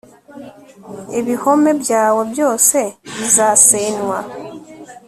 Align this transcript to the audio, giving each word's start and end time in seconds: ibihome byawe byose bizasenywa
ibihome 1.19 1.71
byawe 1.81 2.21
byose 2.31 2.77
bizasenywa 3.17 4.19